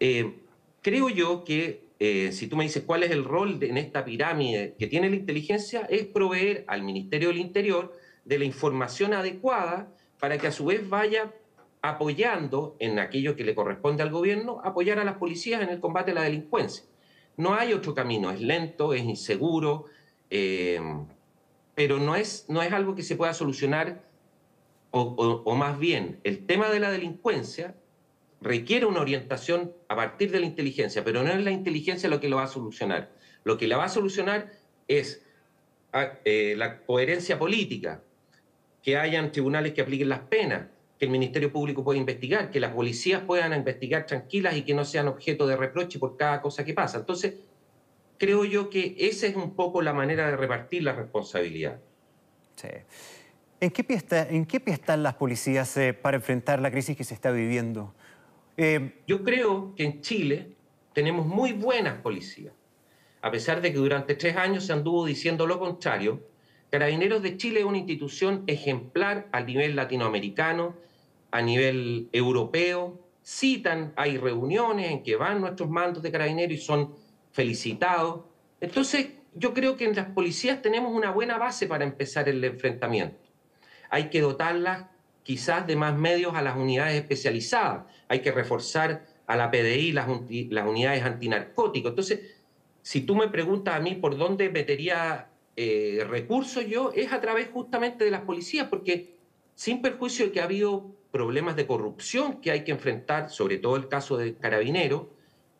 eh, 0.00 0.38
creo 0.80 1.08
yo 1.10 1.44
que 1.44 1.88
eh, 1.98 2.32
si 2.32 2.48
tú 2.48 2.56
me 2.56 2.64
dices 2.64 2.82
cuál 2.84 3.02
es 3.02 3.10
el 3.10 3.22
rol 3.22 3.62
en 3.62 3.76
esta 3.76 4.04
pirámide 4.04 4.74
que 4.78 4.88
tiene 4.88 5.08
la 5.08 5.16
inteligencia, 5.16 5.82
es 5.88 6.04
proveer 6.06 6.64
al 6.66 6.82
Ministerio 6.82 7.28
del 7.28 7.38
Interior 7.38 7.96
de 8.24 8.38
la 8.38 8.44
información 8.44 9.14
adecuada 9.14 9.94
para 10.18 10.38
que 10.38 10.48
a 10.48 10.52
su 10.52 10.64
vez 10.64 10.88
vaya 10.88 11.32
apoyando 11.82 12.76
en 12.78 13.00
aquello 13.00 13.34
que 13.34 13.44
le 13.44 13.54
corresponde 13.54 14.02
al 14.02 14.10
gobierno, 14.10 14.60
apoyar 14.64 15.00
a 15.00 15.04
las 15.04 15.16
policías 15.16 15.62
en 15.62 15.68
el 15.68 15.80
combate 15.80 16.12
a 16.12 16.14
la 16.14 16.22
delincuencia. 16.22 16.84
No 17.36 17.54
hay 17.54 17.72
otro 17.72 17.94
camino, 17.94 18.30
es 18.30 18.40
lento, 18.40 18.94
es 18.94 19.02
inseguro, 19.02 19.86
eh, 20.30 20.80
pero 21.74 21.98
no 21.98 22.14
es, 22.14 22.46
no 22.48 22.62
es 22.62 22.72
algo 22.72 22.94
que 22.94 23.02
se 23.02 23.16
pueda 23.16 23.34
solucionar, 23.34 24.04
o, 24.94 25.54
más 25.54 25.78
bien, 25.78 26.20
el 26.22 26.44
tema 26.44 26.68
de 26.68 26.78
la 26.78 26.90
delincuencia 26.90 27.74
requiere 28.42 28.84
una 28.84 29.00
orientación 29.00 29.72
a 29.88 29.96
partir 29.96 30.30
de 30.30 30.40
la 30.40 30.44
inteligencia, 30.44 31.02
pero 31.02 31.22
no 31.22 31.30
es 31.30 31.42
la 31.42 31.50
inteligencia 31.50 32.10
lo 32.10 32.20
que 32.20 32.28
lo 32.28 32.36
va 32.36 32.42
a 32.42 32.48
solucionar. 32.48 33.10
Lo 33.42 33.56
que 33.56 33.66
la 33.66 33.78
va 33.78 33.84
a 33.84 33.88
solucionar 33.88 34.52
es 34.88 35.24
ah, 35.94 36.18
eh, 36.26 36.54
la 36.58 36.82
coherencia 36.82 37.38
política, 37.38 38.02
que 38.82 38.98
hayan 38.98 39.32
tribunales 39.32 39.72
que 39.72 39.80
apliquen 39.80 40.10
las 40.10 40.20
penas, 40.20 40.66
que 41.02 41.06
el 41.06 41.10
Ministerio 41.10 41.52
Público 41.52 41.82
pueda 41.82 41.98
investigar, 41.98 42.48
que 42.48 42.60
las 42.60 42.70
policías 42.70 43.22
puedan 43.22 43.52
investigar 43.52 44.06
tranquilas 44.06 44.56
y 44.56 44.62
que 44.62 44.72
no 44.72 44.84
sean 44.84 45.08
objeto 45.08 45.48
de 45.48 45.56
reproche 45.56 45.98
por 45.98 46.16
cada 46.16 46.40
cosa 46.40 46.64
que 46.64 46.74
pasa. 46.74 46.98
Entonces, 46.98 47.40
creo 48.18 48.44
yo 48.44 48.70
que 48.70 48.94
esa 48.96 49.26
es 49.26 49.34
un 49.34 49.56
poco 49.56 49.82
la 49.82 49.92
manera 49.92 50.30
de 50.30 50.36
repartir 50.36 50.84
la 50.84 50.92
responsabilidad. 50.92 51.80
Sí. 52.54 52.68
¿En 53.58 53.70
qué 53.72 53.82
pie, 53.82 54.00
en 54.12 54.46
qué 54.46 54.62
están 54.66 55.02
las 55.02 55.14
policías 55.14 55.76
eh, 55.76 55.92
para 55.92 56.18
enfrentar 56.18 56.60
la 56.60 56.70
crisis 56.70 56.96
que 56.96 57.02
se 57.02 57.14
está 57.14 57.32
viviendo? 57.32 57.92
Eh, 58.56 59.00
yo 59.08 59.24
creo 59.24 59.74
que 59.74 59.82
en 59.82 60.02
Chile 60.02 60.52
tenemos 60.92 61.26
muy 61.26 61.52
buenas 61.52 62.00
policías. 62.00 62.54
A 63.22 63.32
pesar 63.32 63.60
de 63.60 63.72
que 63.72 63.78
durante 63.78 64.14
tres 64.14 64.36
años 64.36 64.66
se 64.66 64.72
anduvo 64.72 65.04
diciendo 65.04 65.48
lo 65.48 65.58
contrario, 65.58 66.22
Carabineros 66.70 67.22
de 67.22 67.36
Chile 67.36 67.60
es 67.60 67.66
una 67.66 67.78
institución 67.78 68.44
ejemplar 68.46 69.28
a 69.32 69.42
nivel 69.42 69.74
latinoamericano, 69.76 70.76
a 71.32 71.42
nivel 71.42 72.08
europeo, 72.12 73.00
citan, 73.24 73.92
hay 73.96 74.18
reuniones 74.18 74.90
en 74.90 75.02
que 75.02 75.16
van 75.16 75.40
nuestros 75.40 75.68
mandos 75.68 76.02
de 76.02 76.12
carabineros 76.12 76.58
y 76.58 76.60
son 76.60 76.94
felicitados. 77.32 78.24
Entonces, 78.60 79.08
yo 79.34 79.54
creo 79.54 79.76
que 79.76 79.86
en 79.86 79.96
las 79.96 80.10
policías 80.10 80.60
tenemos 80.62 80.92
una 80.94 81.10
buena 81.10 81.38
base 81.38 81.66
para 81.66 81.84
empezar 81.84 82.28
el 82.28 82.44
enfrentamiento. 82.44 83.18
Hay 83.88 84.10
que 84.10 84.20
dotarlas 84.20 84.86
quizás 85.22 85.66
de 85.66 85.76
más 85.76 85.96
medios 85.96 86.34
a 86.34 86.42
las 86.42 86.56
unidades 86.56 87.00
especializadas, 87.00 87.84
hay 88.08 88.20
que 88.20 88.32
reforzar 88.32 89.06
a 89.26 89.36
la 89.36 89.50
PDI 89.50 89.92
las, 89.92 90.08
las 90.50 90.66
unidades 90.66 91.02
antinarcóticos. 91.02 91.90
Entonces, 91.90 92.20
si 92.82 93.02
tú 93.02 93.14
me 93.14 93.28
preguntas 93.28 93.74
a 93.74 93.80
mí 93.80 93.94
por 93.94 94.18
dónde 94.18 94.50
metería 94.50 95.30
eh, 95.56 96.04
recursos 96.08 96.66
yo, 96.66 96.92
es 96.94 97.12
a 97.12 97.20
través 97.20 97.48
justamente 97.50 98.04
de 98.04 98.10
las 98.10 98.22
policías, 98.22 98.66
porque 98.68 99.16
sin 99.54 99.80
perjuicio 99.80 100.26
de 100.26 100.32
que 100.32 100.40
ha 100.40 100.44
habido 100.44 100.96
problemas 101.12 101.54
de 101.54 101.66
corrupción 101.66 102.40
que 102.40 102.50
hay 102.50 102.64
que 102.64 102.72
enfrentar, 102.72 103.30
sobre 103.30 103.58
todo 103.58 103.76
el 103.76 103.86
caso 103.86 104.16
del 104.16 104.38
carabinero, 104.38 105.10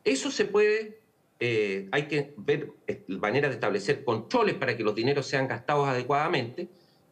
eso 0.02 0.30
se 0.30 0.46
puede, 0.46 0.98
eh, 1.38 1.88
hay 1.92 2.08
que 2.08 2.34
ver 2.38 2.72
eh, 2.86 3.04
maneras 3.08 3.50
de 3.50 3.56
establecer 3.56 4.02
controles 4.02 4.54
para 4.54 4.76
que 4.76 4.82
los 4.82 4.94
dineros 4.94 5.26
sean 5.26 5.46
gastados 5.46 5.86
adecuadamente, 5.86 6.68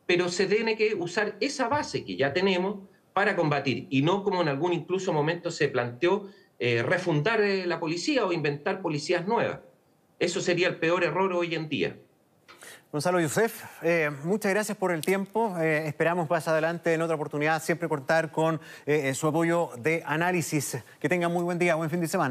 pero 0.06 0.28
se 0.28 0.46
tiene 0.46 0.76
que 0.76 0.94
usar 0.94 1.36
esa 1.40 1.68
base 1.68 2.04
que 2.04 2.16
ya 2.16 2.32
tenemos 2.32 2.78
para 3.12 3.36
combatir 3.36 3.86
y 3.90 4.02
no 4.02 4.24
como 4.24 4.40
en 4.40 4.48
algún 4.48 4.72
incluso 4.72 5.12
momento 5.12 5.50
se 5.50 5.68
planteó 5.68 6.28
eh, 6.58 6.82
refundar 6.82 7.40
la 7.40 7.78
policía 7.78 8.24
o 8.24 8.32
inventar 8.32 8.80
policías 8.80 9.26
nuevas. 9.26 9.60
Eso 10.18 10.40
sería 10.40 10.68
el 10.68 10.76
peor 10.76 11.04
error 11.04 11.32
hoy 11.32 11.54
en 11.54 11.68
día. 11.68 11.96
Gonzalo 12.92 13.20
Yusef, 13.20 13.62
eh, 13.82 14.10
muchas 14.24 14.50
gracias 14.50 14.76
por 14.76 14.90
el 14.90 15.00
tiempo. 15.00 15.56
Eh, 15.60 15.86
esperamos 15.86 16.28
más 16.28 16.48
adelante 16.48 16.92
en 16.92 17.00
otra 17.00 17.14
oportunidad 17.14 17.62
siempre 17.62 17.88
contar 17.88 18.32
con 18.32 18.60
eh, 18.84 19.14
su 19.14 19.28
apoyo 19.28 19.70
de 19.78 20.02
análisis. 20.04 20.76
Que 20.98 21.08
tengan 21.08 21.32
muy 21.32 21.44
buen 21.44 21.56
día, 21.56 21.76
buen 21.76 21.88
fin 21.88 22.00
de 22.00 22.08
semana. 22.08 22.28